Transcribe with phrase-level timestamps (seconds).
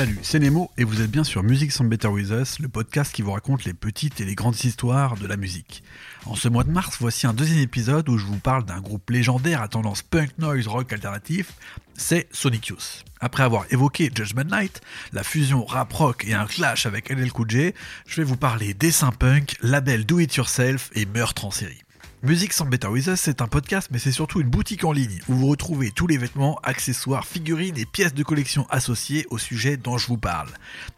[0.00, 3.14] Salut, c'est Nemo et vous êtes bien sur Music Sound Better With Us, le podcast
[3.14, 5.82] qui vous raconte les petites et les grandes histoires de la musique.
[6.24, 9.10] En ce mois de mars, voici un deuxième épisode où je vous parle d'un groupe
[9.10, 11.52] légendaire à tendance punk noise rock alternatif,
[11.98, 13.04] c'est Sonic Youth.
[13.20, 14.80] Après avoir évoqué Judgment Night,
[15.12, 19.12] la fusion rap rock et un clash avec LL Cool je vais vous parler dessin
[19.12, 21.82] punk, label do it yourself et meurtre en série.
[22.22, 25.22] Music Sound Better With Us, c'est un podcast, mais c'est surtout une boutique en ligne
[25.26, 29.78] où vous retrouvez tous les vêtements, accessoires, figurines et pièces de collection associées au sujet
[29.78, 30.50] dont je vous parle.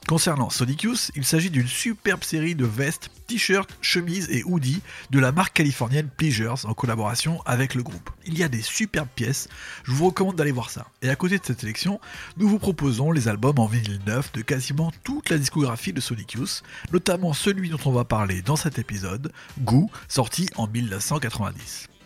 [0.09, 5.21] Concernant Sonic Youth, il s'agit d'une superbe série de vestes, t-shirts, chemises et hoodies de
[5.21, 8.11] la marque californienne Pleasures en collaboration avec le groupe.
[8.27, 9.49] Il y a des superbes pièces,
[9.85, 10.89] je vous recommande d'aller voir ça.
[11.03, 12.01] Et à côté de cette sélection,
[12.37, 16.33] nous vous proposons les albums en vinyle neuf de quasiment toute la discographie de Sonic
[16.33, 19.31] Youth, notamment celui dont on va parler dans cet épisode,
[19.61, 21.12] Goo, sorti en 1900.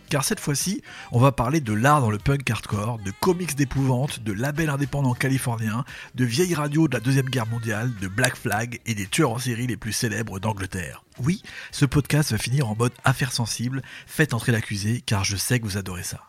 [0.08, 4.20] Car cette fois-ci, on va parler de l'art dans le punk hardcore, de comics d'épouvante,
[4.20, 8.80] de labels indépendants californiens, de vieilles radios de la Deuxième Guerre mondiale, de Black Flag
[8.86, 11.04] et des tueurs en série les plus célèbres d'Angleterre.
[11.18, 15.58] Oui, ce podcast va finir en mode affaire sensible, faites entrer l'accusé car je sais
[15.58, 16.20] que vous adorez ça.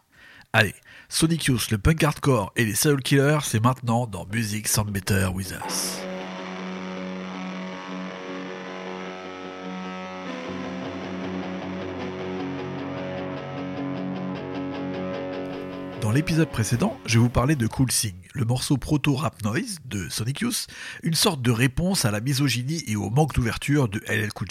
[0.54, 0.76] Allez,
[1.10, 5.28] Sonic Youth, le punk hardcore et les serial killers, c'est maintenant dans Music Sound Better
[5.34, 6.00] With Us.
[16.08, 20.40] Dans l'épisode précédent, je vous parler de Cool Sing, le morceau proto-rap noise de Sonic
[20.40, 20.68] Youth,
[21.04, 24.48] une sorte de réponse à la misogynie et au manque d'ouverture de LL Cool.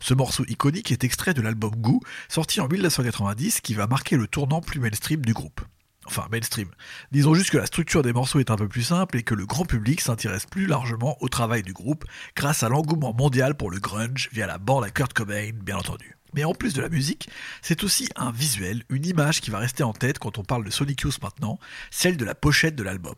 [0.00, 4.26] Ce morceau iconique est extrait de l'album Goo, sorti en 1990, qui va marquer le
[4.26, 5.60] tournant plus mainstream du groupe.
[6.06, 6.68] Enfin, mainstream.
[7.12, 9.46] Disons juste que la structure des morceaux est un peu plus simple et que le
[9.46, 13.78] grand public s'intéresse plus largement au travail du groupe grâce à l'engouement mondial pour le
[13.78, 16.16] grunge via la bande à Kurt Cobain, bien entendu.
[16.34, 17.28] Mais en plus de la musique,
[17.60, 20.70] c'est aussi un visuel, une image qui va rester en tête quand on parle de
[20.70, 21.58] Sonic Youth maintenant,
[21.90, 23.14] celle de la pochette de l'album.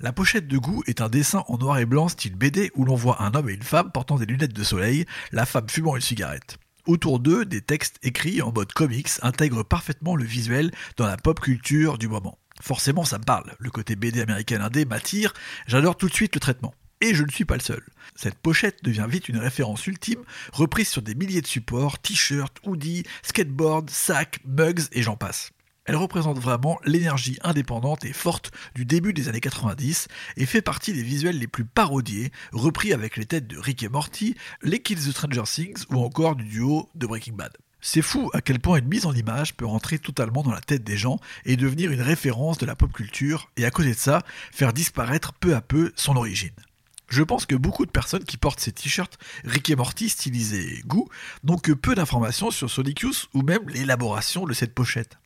[0.00, 2.94] La pochette de goût est un dessin en noir et blanc style BD où l'on
[2.94, 6.02] voit un homme et une femme portant des lunettes de soleil, la femme fumant une
[6.02, 6.58] cigarette.
[6.86, 11.40] Autour d'eux, des textes écrits en mode comics intègrent parfaitement le visuel dans la pop
[11.40, 12.38] culture du moment.
[12.62, 13.54] Forcément, ça me parle.
[13.58, 15.34] Le côté BD américain indé m'attire,
[15.66, 16.74] j'adore tout de suite le traitement.
[17.00, 17.82] Et je ne suis pas le seul.
[18.16, 20.22] Cette pochette devient vite une référence ultime,
[20.52, 25.52] reprise sur des milliers de supports, t-shirts, hoodies, skateboards, sacs, mugs et j'en passe.
[25.84, 30.92] Elle représente vraiment l'énergie indépendante et forte du début des années 90 et fait partie
[30.92, 35.06] des visuels les plus parodiés, repris avec les têtes de Rick et Morty, les Kids
[35.06, 37.56] de Stranger Things ou encore du duo de Breaking Bad.
[37.80, 40.84] C'est fou à quel point une mise en image peut rentrer totalement dans la tête
[40.84, 44.22] des gens et devenir une référence de la pop culture et à côté de ça,
[44.52, 46.50] faire disparaître peu à peu son origine.
[47.08, 51.08] Je pense que beaucoup de personnes qui portent ces t-shirts Rick et Morty stylisés goût
[51.42, 55.18] n'ont que peu d'informations sur Sonic Youth ou même l'élaboration de cette pochette.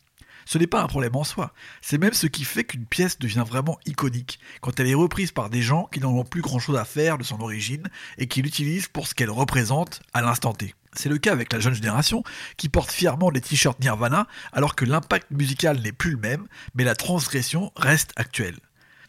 [0.44, 3.44] Ce n'est pas un problème en soi, c'est même ce qui fait qu'une pièce devient
[3.46, 6.76] vraiment iconique, quand elle est reprise par des gens qui n'en ont plus grand chose
[6.76, 7.88] à faire de son origine
[8.18, 10.74] et qui l'utilisent pour ce qu'elle représente à l'instant T.
[10.94, 12.22] C'est le cas avec la jeune génération
[12.56, 16.84] qui porte fièrement les t-shirts Nirvana alors que l'impact musical n'est plus le même, mais
[16.84, 18.58] la transgression reste actuelle.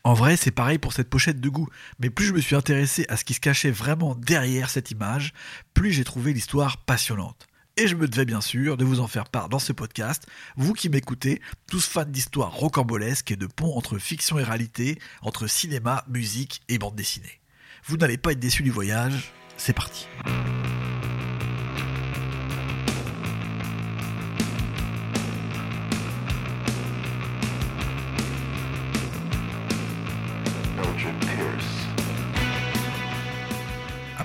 [0.06, 1.69] En vrai, c'est pareil pour cette pochette de goût,
[2.00, 5.34] mais plus je me suis intéressé à ce qui se cachait vraiment derrière cette image,
[5.74, 7.47] plus j'ai trouvé l'histoire passionnante.
[7.78, 10.28] Et je me devais bien sûr de vous en faire part dans ce podcast,
[10.58, 11.41] vous qui m'écoutez,
[11.72, 16.78] tous fans d'histoires rocambolesques et de ponts entre fiction et réalité, entre cinéma, musique et
[16.78, 17.40] bande dessinée.
[17.85, 20.08] Vous n'allez pas être déçus du voyage, c'est parti.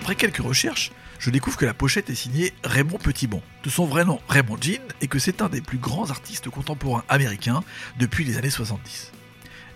[0.08, 4.06] Après quelques recherches, je découvre que la pochette est signée Raymond Petitbon, de son vrai
[4.06, 7.62] nom Raymond Jean, et que c'est un des plus grands artistes contemporains américains
[7.98, 9.12] depuis les années 70.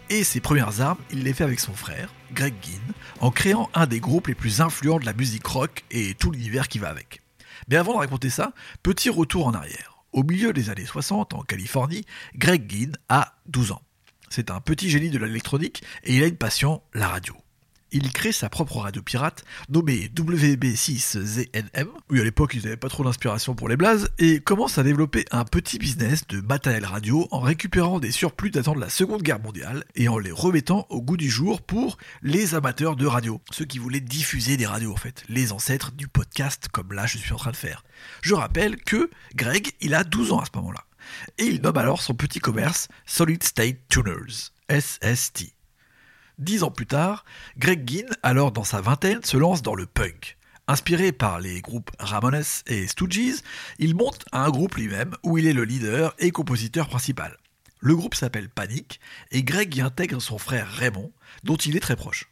[0.08, 2.80] Et ses premières armes, il les fait avec son frère, Greg Ginn,
[3.20, 6.68] en créant un des groupes les plus influents de la musique rock et tout l'univers
[6.68, 7.20] qui va avec.
[7.68, 9.98] Mais avant de raconter ça, petit retour en arrière.
[10.12, 12.06] Au milieu des années 60, en Californie,
[12.36, 13.82] Greg Ginn a 12 ans.
[14.30, 17.36] C'est un petit génie de l'électronique et il a une passion, la radio
[17.92, 23.04] il crée sa propre radio pirate nommée WB6ZNM, où à l'époque ils n'avaient pas trop
[23.04, 27.40] d'inspiration pour les blazes, et commence à développer un petit business de matériel radio en
[27.40, 31.16] récupérant des surplus datant de la Seconde Guerre mondiale et en les remettant au goût
[31.16, 35.24] du jour pour les amateurs de radio, ceux qui voulaient diffuser des radios en fait,
[35.28, 37.84] les ancêtres du podcast comme là je suis en train de faire.
[38.22, 40.84] Je rappelle que Greg, il a 12 ans à ce moment-là.
[41.38, 45.52] Et il nomme alors son petit commerce Solid State Tuners, SST.
[46.38, 47.24] Dix ans plus tard,
[47.58, 50.38] Greg Ginn, alors dans sa vingtaine, se lance dans le punk.
[50.68, 53.42] Inspiré par les groupes Ramones et Stooges,
[53.78, 57.36] il monte un groupe lui-même où il est le leader et compositeur principal.
[57.80, 59.00] Le groupe s'appelle Panic
[59.32, 61.12] et Greg y intègre son frère Raymond,
[61.42, 62.30] dont il est très proche.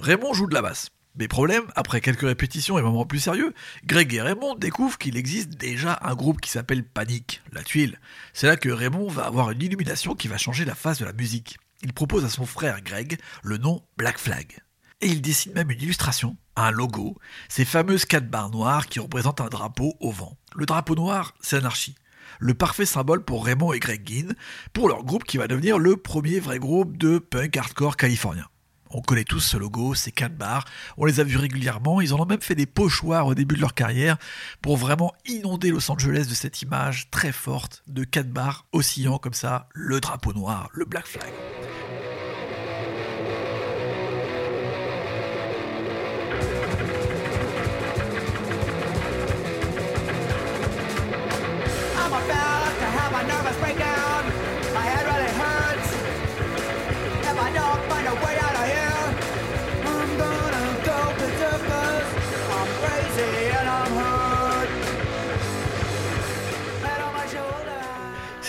[0.00, 0.90] Raymond joue de la basse.
[1.16, 3.54] Mais problème, après quelques répétitions et moments plus sérieux,
[3.84, 8.00] Greg et Raymond découvrent qu'il existe déjà un groupe qui s'appelle Panic, la tuile.
[8.32, 11.12] C'est là que Raymond va avoir une illumination qui va changer la face de la
[11.12, 11.58] musique.
[11.82, 14.58] Il propose à son frère Greg le nom Black Flag.
[15.00, 17.16] Et il dessine même une illustration, un logo,
[17.48, 20.36] ces fameuses quatre barres noires qui représentent un drapeau au vent.
[20.54, 21.94] Le drapeau noir, c'est anarchie.
[22.38, 24.34] Le parfait symbole pour Raymond et Greg Ginn,
[24.74, 28.46] pour leur groupe qui va devenir le premier vrai groupe de punk hardcore californien.
[28.92, 30.64] On connaît tous ce logo, ces quatre barres,
[30.96, 33.60] on les a vus régulièrement, ils en ont même fait des pochoirs au début de
[33.60, 34.18] leur carrière
[34.62, 39.34] pour vraiment inonder Los Angeles de cette image très forte de quatre barres oscillant comme
[39.34, 41.30] ça, le drapeau noir, le black flag.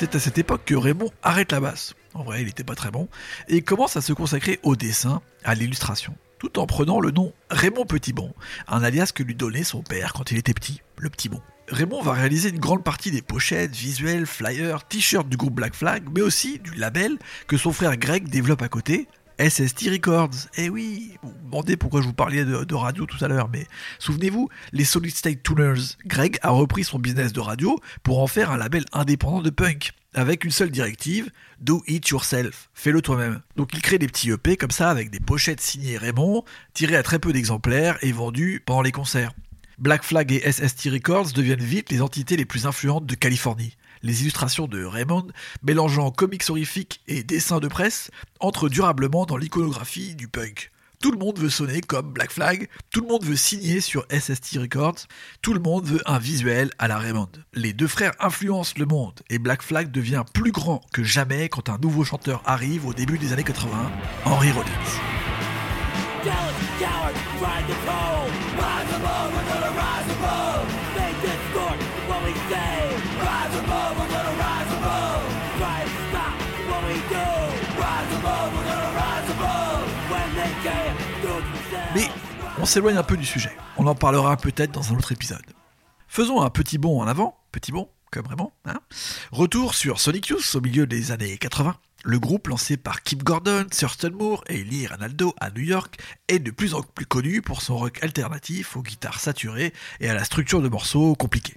[0.02, 1.94] C'est à cette époque que Raymond arrête la basse.
[2.16, 3.08] En vrai, il n'était pas très bon.
[3.48, 7.86] Et commence à se consacrer au dessin, à l'illustration, tout en prenant le nom Raymond
[7.86, 8.34] Petitbon,
[8.68, 11.40] un alias que lui donnait son père quand il était petit, le Petit Bon.
[11.68, 16.02] Raymond va réaliser une grande partie des pochettes, visuels, flyers, t-shirts du groupe Black Flag,
[16.12, 19.08] mais aussi du label que son frère Greg développe à côté,
[19.42, 20.50] SST Records.
[20.58, 23.66] Eh oui, vous vous demandez pourquoi je vous parlais de, radio tout à l'heure, mais
[23.98, 25.96] souvenez-vous, les Solid State Tuners.
[26.06, 29.94] Greg a repris son business de radio pour en faire un label indépendant de punk,
[30.14, 33.42] avec une seule directive, do it yourself, fais-le toi-même.
[33.56, 36.44] Donc il crée des petits EP comme ça, avec des pochettes signées Raymond,
[36.76, 39.34] tirées à très peu d'exemplaires et vendues pendant les concerts.
[39.80, 44.22] Black Flag et SST Records deviennent vite les entités les plus influentes de Californie les
[44.22, 45.28] illustrations de Raymond,
[45.64, 50.72] mélangeant comics horrifiques et dessins de presse, entrent durablement dans l'iconographie du punk.
[51.02, 54.60] Tout le monde veut sonner comme Black Flag, tout le monde veut signer sur SST
[54.60, 55.08] Records,
[55.42, 57.30] tout le monde veut un visuel à la Raymond.
[57.54, 61.70] Les deux frères influencent le monde et Black Flag devient plus grand que jamais quand
[61.70, 63.92] un nouveau chanteur arrive au début des années 80,
[64.26, 64.70] Henry Rollins.
[82.62, 83.52] On s'éloigne un peu du sujet.
[83.78, 85.42] On en parlera peut-être dans un autre épisode.
[86.08, 88.54] Faisons un petit bond en avant, petit bond, comme vraiment.
[88.66, 88.80] Hein
[89.32, 91.76] Retour sur Sonic Youth au milieu des années 80.
[92.04, 96.38] Le groupe lancé par Kip Gordon, Thurston Moore et Lee Ranaldo à New York est
[96.40, 100.24] de plus en plus connu pour son rock alternatif aux guitares saturées et à la
[100.24, 101.56] structure de morceaux compliqués.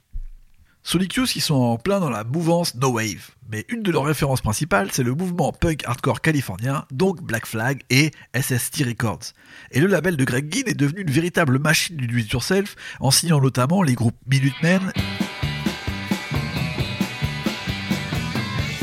[0.86, 4.04] Sonic Youth, ils sont en plein dans la mouvance No Wave, mais une de leurs
[4.04, 9.32] références principales, c'est le mouvement punk hardcore californien, donc Black Flag et SST Records.
[9.70, 13.40] Et le label de Greg Ginn est devenu une véritable machine du do-it-yourself, en signant
[13.40, 14.92] notamment les groupes Minutemen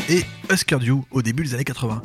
[0.09, 2.01] et Husker Du au début des années 80.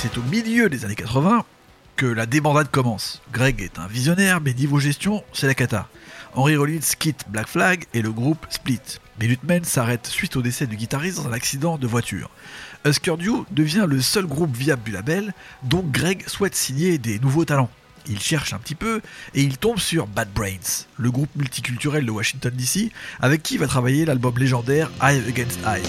[0.00, 1.44] C'est au milieu des années 80
[1.96, 3.20] que la débandade commence.
[3.32, 5.88] Greg est un visionnaire, mais niveau gestion, c'est la cata.
[6.36, 8.78] Henry Rollins quitte Black Flag et le groupe split.
[9.20, 12.30] Minutemen s'arrête suite au décès du guitariste dans un accident de voiture.
[12.86, 13.16] Husker
[13.50, 17.70] devient le seul groupe viable du label, donc Greg souhaite signer des nouveaux talents.
[18.06, 19.00] Il cherche un petit peu
[19.34, 23.66] et il tombe sur Bad Brains, le groupe multiculturel de Washington DC, avec qui va
[23.66, 25.82] travailler l'album légendaire Eye Against Eye.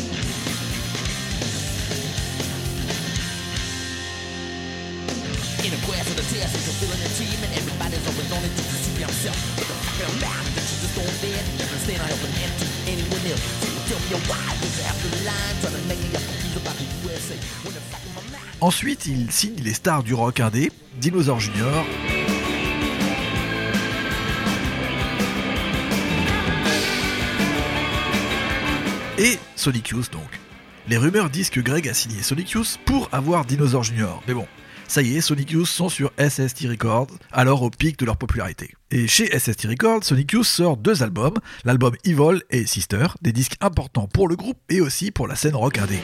[18.61, 21.85] Ensuite, il signe les stars du rock indé, Dinosaur Junior.
[29.17, 30.21] Et Sonic donc.
[30.87, 32.55] Les rumeurs disent que Greg a signé Sonic
[32.85, 34.23] pour avoir Dinosaur Junior.
[34.27, 34.47] Mais bon,
[34.89, 38.73] ça y est, Sonic Youth sont sur SST Records, alors au pic de leur popularité.
[38.89, 43.55] Et chez SST Records, Sonic Youth sort deux albums, l'album Evil et Sister, des disques
[43.61, 45.99] importants pour le groupe et aussi pour la scène rock indé.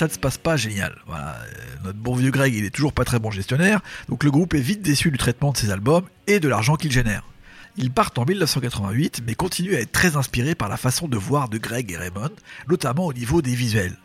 [0.00, 0.96] Ça ne se passe pas génial.
[1.10, 1.14] Euh,
[1.84, 4.60] notre bon vieux Greg, il est toujours pas très bon gestionnaire, donc le groupe est
[4.60, 7.22] vite déçu du traitement de ses albums et de l'argent qu'il génère.
[7.76, 11.50] Ils partent en 1988, mais continuent à être très inspirés par la façon de voir
[11.50, 12.30] de Greg et Raymond,
[12.66, 13.98] notamment au niveau des visuels.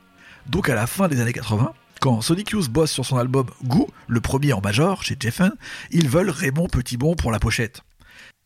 [0.48, 1.72] Donc à la fin des années 80,
[2.02, 5.54] quand Sonic Youth bosse sur son album Goo, le premier en major chez Jeffen,
[5.92, 7.84] ils veulent Raymond Petitbon pour la pochette.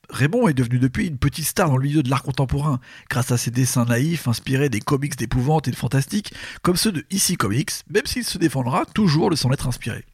[0.09, 3.37] Raymond est devenu depuis une petite star dans le milieu de l'art contemporain, grâce à
[3.37, 7.71] ses dessins naïfs inspirés des comics d'épouvante et de fantastique, comme ceux de Ici Comics,
[7.89, 10.05] même s'il se défendra toujours de s'en être inspiré.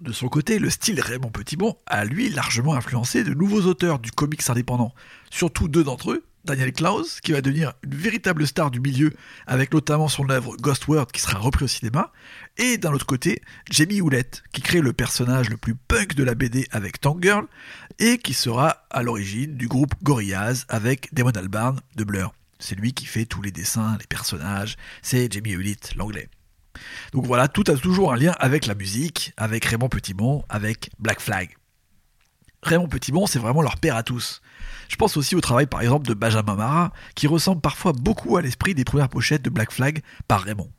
[0.00, 4.10] De son côté, le style Raymond Petitbon a lui largement influencé de nouveaux auteurs du
[4.10, 4.92] comics indépendant,
[5.30, 9.12] surtout deux d'entre eux, Daniel Klaus, qui va devenir une véritable star du milieu,
[9.46, 12.12] avec notamment son œuvre Ghost World qui sera repris au cinéma,
[12.58, 16.34] et d'un autre côté, Jamie Hewlett, qui crée le personnage le plus punk de la
[16.34, 17.46] BD avec Tank Girl,
[17.98, 22.34] et qui sera à l'origine du groupe Gorillaz avec Damon Albarn de Blur.
[22.58, 26.28] C'est lui qui fait tous les dessins, les personnages, c'est Jamie Hewlett, l'anglais.
[27.12, 31.20] Donc voilà, tout a toujours un lien avec la musique, avec Raymond Petitbon, avec Black
[31.20, 31.56] Flag.
[32.64, 34.40] Raymond Petitbon, c'est vraiment leur père à tous.
[34.88, 38.42] Je pense aussi au travail par exemple de Benjamin Marat, qui ressemble parfois beaucoup à
[38.42, 40.70] l'esprit des premières pochettes de Black Flag par Raymond.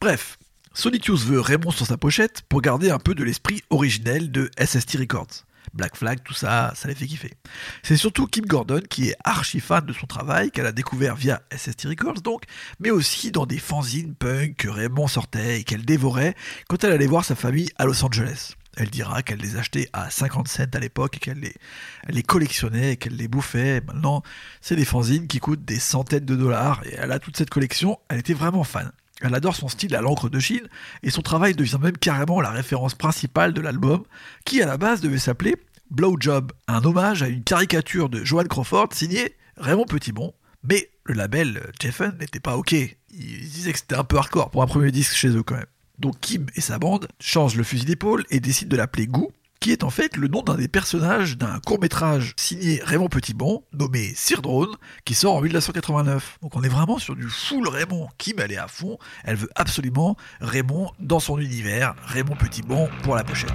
[0.00, 0.38] Bref,
[0.84, 4.98] Youth veut Raymond sur sa pochette pour garder un peu de l'esprit originel de SST
[4.98, 5.44] Records.
[5.74, 7.34] Black Flag, tout ça, ça les fait kiffer.
[7.82, 11.42] C'est surtout Kim Gordon qui est archi fan de son travail, qu'elle a découvert via
[11.54, 12.44] SST Records donc,
[12.80, 16.34] mais aussi dans des fanzines punk que Raymond sortait et qu'elle dévorait
[16.68, 18.54] quand elle allait voir sa famille à Los Angeles.
[18.76, 23.16] Elle dira qu'elle les achetait à 50 cents à l'époque et qu'elle les, collectionnait qu'elle
[23.16, 23.80] les bouffait.
[23.80, 24.22] Maintenant,
[24.60, 27.98] c'est des fanzines qui coûtent des centaines de dollars et elle a toute cette collection.
[28.08, 28.92] Elle était vraiment fan.
[29.22, 30.68] Elle adore son style à l'encre de Chine
[31.02, 34.04] et son travail devient même carrément la référence principale de l'album
[34.44, 35.56] qui à la base devait s'appeler
[35.90, 40.34] Blowjob, un hommage à une caricature de Joan Crawford signée Raymond Petitbon.
[40.64, 42.72] Mais le label Jeffen n'était pas ok.
[42.72, 45.66] Ils disaient que c'était un peu hardcore pour un premier disque chez eux quand même.
[45.98, 49.72] Donc Kim et sa bande changent le fusil d'épaule et décident de l'appeler Goo, qui
[49.72, 54.42] est en fait le nom d'un des personnages d'un court-métrage signé Raymond Petitbon, nommé Sir
[54.42, 54.74] Drone,
[55.04, 56.38] qui sort en 1989.
[56.42, 58.08] Donc on est vraiment sur du full Raymond.
[58.18, 63.16] Kim, elle est à fond, elle veut absolument Raymond dans son univers, Raymond Petitbon pour
[63.16, 63.52] la pochette.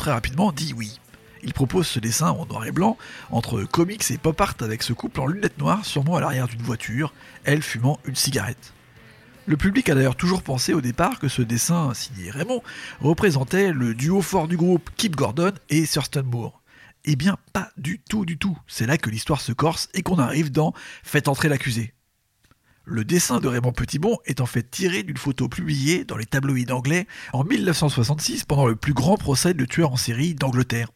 [0.00, 0.98] Très rapidement dit oui.
[1.42, 2.96] Il propose ce dessin en noir et blanc
[3.30, 6.62] entre comics et pop art avec ce couple en lunettes noires sûrement à l'arrière d'une
[6.62, 7.12] voiture,
[7.44, 8.72] elle fumant une cigarette.
[9.44, 12.62] Le public a d'ailleurs toujours pensé au départ que ce dessin signé Raymond
[13.02, 16.62] représentait le duo fort du groupe Kip Gordon et Thurston Moore.
[17.04, 20.18] Eh bien pas du tout du tout, c'est là que l'histoire se corse et qu'on
[20.18, 21.92] arrive dans Faites entrer l'accusé.
[22.92, 26.72] Le dessin de Raymond Petitbon est en fait tiré d'une photo publiée dans les tabloïds
[26.72, 30.88] anglais en 1966 pendant le plus grand procès de tueurs en série d'Angleterre.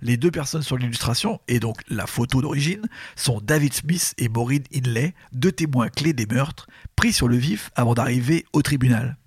[0.00, 4.62] Les deux personnes sur l'illustration, et donc la photo d'origine, sont David Smith et Maureen
[4.74, 6.66] Inley, deux témoins clés des meurtres,
[6.96, 9.18] pris sur le vif avant d'arriver au tribunal.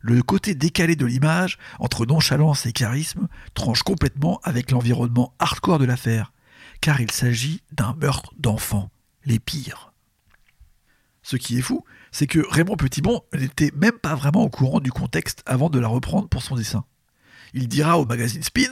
[0.00, 5.84] Le côté décalé de l'image, entre nonchalance et charisme, tranche complètement avec l'environnement hardcore de
[5.84, 6.32] l'affaire,
[6.80, 8.90] car il s'agit d'un meurtre d'enfants,
[9.24, 9.92] les pires.
[11.26, 14.92] Ce qui est fou, c'est que Raymond Petitbon n'était même pas vraiment au courant du
[14.92, 16.84] contexte avant de la reprendre pour son dessin.
[17.52, 18.70] Il dira au magazine Spin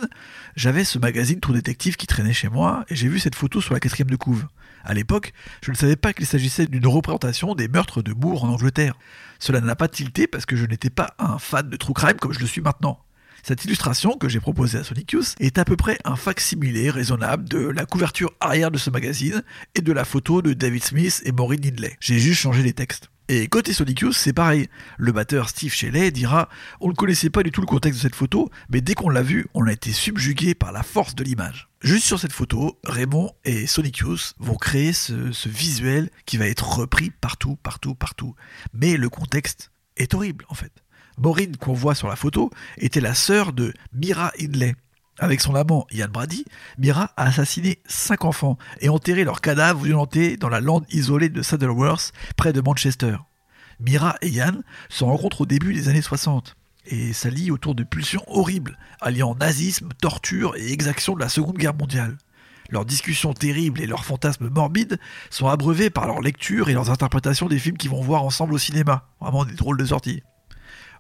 [0.55, 3.75] J'avais ce magazine Tour Détective qui traînait chez moi et j'ai vu cette photo sur
[3.75, 4.47] la quatrième de couve.
[4.85, 5.33] À l'époque,
[5.65, 8.97] je ne savais pas qu'il s'agissait d'une représentation des meurtres de Moore en Angleterre.
[9.41, 12.33] Cela n'a pas tilté parce que je n'étais pas un fan de true crime comme
[12.33, 13.04] je le suis maintenant.
[13.47, 17.47] Cette illustration que j'ai proposée à Sonic Youth est à peu près un facsimilé raisonnable
[17.47, 19.43] de la couverture arrière de ce magazine
[19.75, 21.95] et de la photo de David Smith et Maureen Lindley.
[22.01, 23.11] J'ai juste changé les textes.
[23.29, 24.69] Et côté Sonic Youth, c'est pareil.
[24.97, 26.49] Le batteur Steve Shelley dira
[26.81, 29.23] On ne connaissait pas du tout le contexte de cette photo, mais dès qu'on l'a
[29.23, 31.69] vu, on a été subjugué par la force de l'image.
[31.83, 34.03] Juste sur cette photo, Raymond et Sonic
[34.39, 38.35] vont créer ce visuel qui va être repris partout, partout, partout.
[38.73, 40.84] Mais le contexte est horrible en fait.
[41.19, 44.75] Maureen qu'on voit sur la photo était la sœur de Mira Hindley.
[45.19, 46.45] Avec son amant Ian Brady,
[46.77, 51.41] Mira a assassiné cinq enfants et enterré leurs cadavres violentés dans la lande isolée de
[51.41, 53.17] Saddleworth, près de Manchester.
[53.79, 56.57] Mira et Ian se rencontrent au début des années 60
[56.87, 61.75] et s'allient autour de pulsions horribles, alliant nazisme, torture et exaction de la Seconde Guerre
[61.75, 62.19] mondiale.
[62.71, 64.99] Leurs discussions terribles et leurs fantasmes morbides
[65.31, 68.59] sont abreuvés par leur lecture et leurs interprétations des films qu'ils vont voir ensemble au
[68.59, 69.07] cinéma.
[69.21, 70.23] Vraiment des drôles de sorties.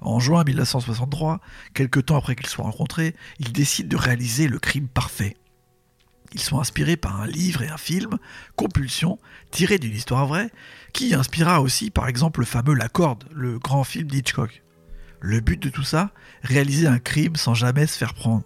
[0.04, 1.40] En juin 1963,
[1.72, 5.34] quelque temps après qu'ils soient rencontrés, ils décident de réaliser le crime parfait.
[6.34, 8.18] Ils sont inspirés par un livre et un film,
[8.54, 9.18] Compulsion,
[9.50, 10.50] tiré d'une histoire vraie,
[10.92, 14.62] qui inspira aussi par exemple le fameux La Corde, le grand film d'Hitchcock.
[15.20, 16.10] Le but de tout ça,
[16.42, 18.44] réaliser un crime sans jamais se faire prendre.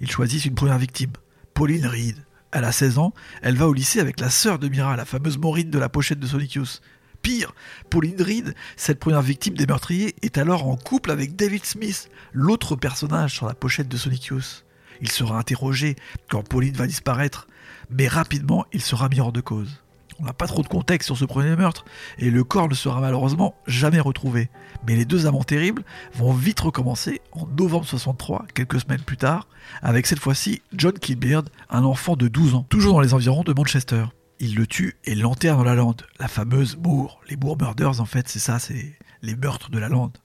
[0.00, 1.12] Ils choisissent une première victime,
[1.52, 2.24] Pauline Reed.
[2.50, 5.36] Elle a 16 ans, elle va au lycée avec la sœur de Mira, la fameuse
[5.36, 6.80] Maureen de la pochette de Sonic Youth.
[7.28, 7.52] Pire,
[7.90, 12.74] Pauline Reed, cette première victime des meurtriers, est alors en couple avec David Smith, l'autre
[12.74, 14.64] personnage sur la pochette de Sonic Youth.
[15.02, 15.96] Il sera interrogé
[16.30, 17.46] quand Pauline va disparaître,
[17.90, 19.82] mais rapidement il sera mis hors de cause.
[20.18, 21.84] On n'a pas trop de contexte sur ce premier meurtre,
[22.16, 24.48] et le corps ne sera malheureusement jamais retrouvé.
[24.86, 29.48] Mais les deux amants terribles vont vite recommencer en novembre 63, quelques semaines plus tard,
[29.82, 33.52] avec cette fois-ci John Kilbeard, un enfant de 12 ans, toujours dans les environs de
[33.52, 34.06] Manchester.
[34.40, 37.20] Il le tue et l'enterre dans la lande, la fameuse Moore.
[37.28, 40.16] Les Moore Murders, en fait, c'est ça, c'est les meurtres de la lande.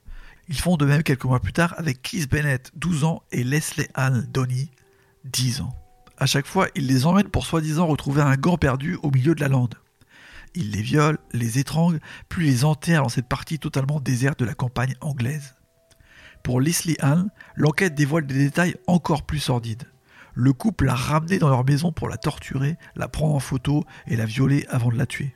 [0.49, 3.87] Ils font de même quelques mois plus tard avec Keith Bennett, 12 ans, et Leslie
[3.95, 4.69] Ann Donny,
[5.25, 5.75] 10 ans.
[6.19, 9.41] À chaque fois, ils les emmènent pour soi-disant retrouver un gant perdu au milieu de
[9.41, 9.75] la lande.
[10.53, 14.53] Ils les violent, les étranglent, puis les enterrent dans cette partie totalement déserte de la
[14.53, 15.55] campagne anglaise.
[16.43, 19.87] Pour Leslie Ann, l'enquête dévoile des détails encore plus sordides.
[20.33, 24.15] Le couple l'a ramenée dans leur maison pour la torturer, la prendre en photo et
[24.15, 25.35] la violer avant de la tuer.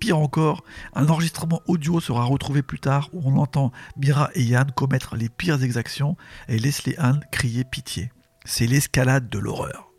[0.00, 4.70] Pire encore, un enregistrement audio sera retrouvé plus tard où on entend Mira et Yann
[4.70, 6.16] commettre les pires exactions
[6.48, 8.12] et Leslie Ann crier pitié.
[8.44, 9.90] C'est l'escalade de l'horreur.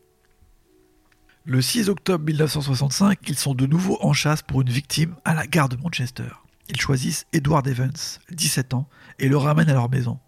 [1.44, 5.48] Le 6 octobre 1965, ils sont de nouveau en chasse pour une victime à la
[5.48, 6.30] gare de Manchester.
[6.70, 7.92] Ils choisissent Edward Evans,
[8.32, 8.88] 17 ans,
[9.18, 10.20] et le ramènent à leur maison.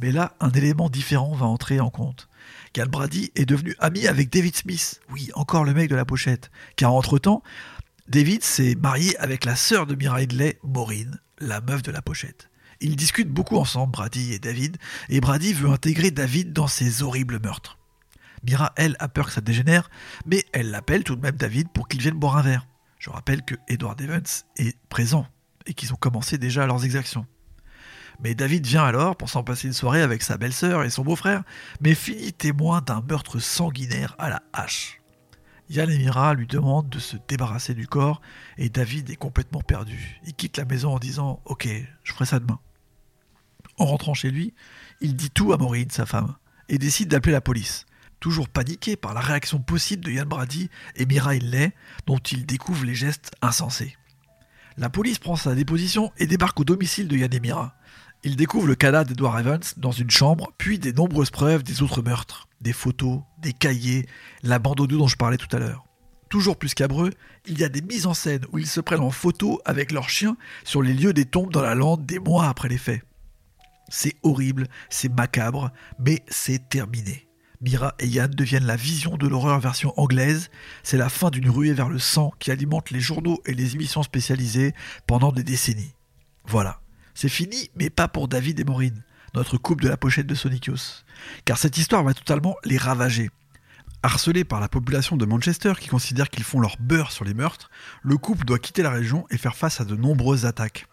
[0.00, 2.29] Mais là, un élément différent va entrer en compte.
[2.72, 6.50] Cal Brady est devenu ami avec David Smith, oui, encore le mec de la pochette,
[6.76, 7.42] car entre-temps,
[8.08, 12.50] David s'est marié avec la sœur de Mira Headley, Maureen, la meuf de la pochette.
[12.80, 14.78] Ils discutent beaucoup ensemble, Brady et David,
[15.08, 17.78] et Brady veut intégrer David dans ses horribles meurtres.
[18.42, 19.90] Mira, elle, a peur que ça dégénère,
[20.26, 22.66] mais elle l'appelle tout de même David pour qu'il vienne boire un verre.
[22.98, 24.22] Je rappelle que Edward Evans
[24.56, 25.26] est présent
[25.66, 27.26] et qu'ils ont commencé déjà leurs exactions.
[28.22, 31.42] Mais David vient alors pour s'en passer une soirée avec sa belle-sœur et son beau-frère,
[31.80, 35.00] mais finit témoin d'un meurtre sanguinaire à la hache.
[35.70, 38.20] Yann et Mira lui demandent de se débarrasser du corps
[38.58, 40.20] et David est complètement perdu.
[40.26, 41.68] Il quitte la maison en disant Ok,
[42.02, 42.58] je ferai ça demain.
[43.78, 44.52] En rentrant chez lui,
[45.00, 46.34] il dit tout à Maureen, sa femme,
[46.68, 47.86] et décide d'appeler la police
[48.20, 51.72] toujours paniqué par la réaction possible de Yann Brady et Mira Lay,
[52.06, 53.96] dont il découvre les gestes insensés.
[54.76, 57.74] La police prend sa déposition et débarque au domicile de Yann et Mira.
[58.22, 62.02] Il découvre le cadavre d'Edward Evans dans une chambre, puis des nombreuses preuves des autres
[62.02, 64.06] meurtres, des photos, des cahiers,
[64.42, 65.86] la bande audio dont je parlais tout à l'heure.
[66.28, 67.10] Toujours plus cabreux,
[67.46, 70.10] il y a des mises en scène où ils se prennent en photo avec leurs
[70.10, 73.02] chiens sur les lieux des tombes dans la lande des mois après les faits.
[73.88, 77.26] C'est horrible, c'est macabre, mais c'est terminé.
[77.62, 80.50] Mira et Yann deviennent la vision de l'horreur version anglaise.
[80.82, 84.02] C'est la fin d'une ruée vers le sang qui alimente les journaux et les émissions
[84.02, 84.74] spécialisées
[85.06, 85.94] pendant des décennies.
[86.46, 86.79] Voilà.
[87.20, 89.04] C'est fini, mais pas pour David et Maureen,
[89.34, 90.70] notre couple de la pochette de Sonic.
[91.44, 93.28] Car cette histoire va totalement les ravager.
[94.02, 97.68] Harcelé par la population de Manchester qui considère qu'ils font leur beurre sur les meurtres,
[98.02, 100.86] le couple doit quitter la région et faire face à de nombreuses attaques.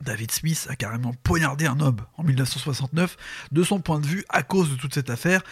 [0.00, 3.16] David Smith a carrément poignardé un homme en 1969
[3.52, 5.42] de son point de vue à cause de toute cette affaire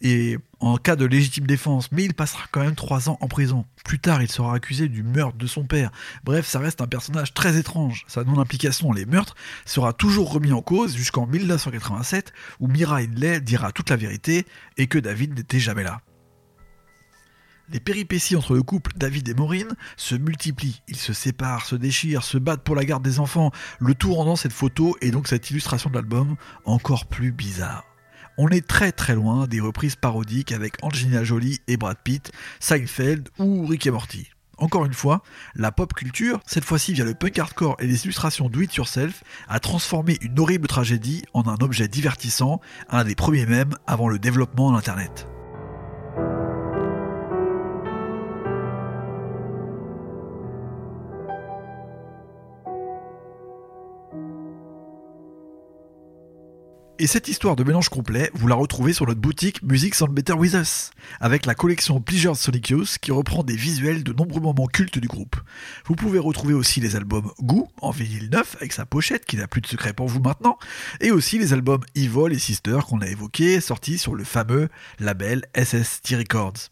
[0.00, 3.64] et en cas de légitime défense, mais il passera quand même trois ans en prison.
[3.84, 5.90] Plus tard, il sera accusé du meurtre de son père.
[6.24, 8.04] Bref, ça reste un personnage très étrange.
[8.08, 13.72] Sa non-implication les meurtres sera toujours remis en cause jusqu'en 1987 où Mira Hindley dira
[13.72, 16.00] toute la vérité et que David n'était jamais là.
[17.72, 20.82] Les péripéties entre le couple David et Maureen se multiplient.
[20.88, 24.34] Ils se séparent, se déchirent, se battent pour la garde des enfants, le tout rendant
[24.34, 27.84] cette photo et donc cette illustration de l'album encore plus bizarre.
[28.38, 33.28] On est très très loin des reprises parodiques avec Angelina Jolie et Brad Pitt, Seinfeld
[33.38, 34.30] ou Rick et Morty.
[34.58, 35.22] Encore une fois,
[35.54, 39.22] la pop culture, cette fois-ci via le punk hardcore et les illustrations do it yourself,
[39.48, 44.18] a transformé une horrible tragédie en un objet divertissant, un des premiers même avant le
[44.18, 45.28] développement d'Internet.
[57.02, 60.34] Et cette histoire de mélange complet, vous la retrouvez sur notre boutique Music Sound Better
[60.34, 64.66] With Us, avec la collection Pleasure Sonic Youth qui reprend des visuels de nombreux moments
[64.66, 65.36] cultes du groupe.
[65.86, 69.48] Vous pouvez retrouver aussi les albums Goo en vinyle neuf avec sa pochette qui n'a
[69.48, 70.58] plus de secret pour vous maintenant,
[71.00, 75.46] et aussi les albums Evil et Sister qu'on a évoqués, sortis sur le fameux label
[75.56, 76.68] SST Records.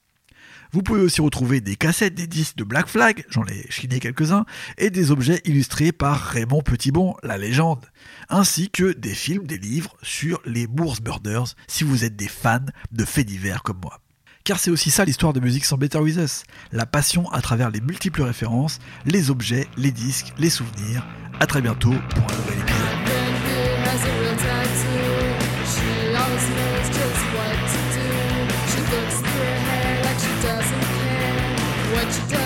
[0.73, 4.45] Vous pouvez aussi retrouver des cassettes, des disques de Black Flag, j'en ai chiné quelques-uns,
[4.77, 7.87] et des objets illustrés par Raymond Petitbon, la légende,
[8.29, 12.59] ainsi que des films, des livres sur les Moors Murders, si vous êtes des fans
[12.93, 14.01] de faits divers comme moi.
[14.45, 17.71] Car c'est aussi ça l'histoire de musique sans Better With Us, la passion à travers
[17.71, 21.07] les multiples références, les objets, les disques, les souvenirs.
[21.41, 23.09] A très bientôt pour un nouvel épisode.
[32.09, 32.38] what you do.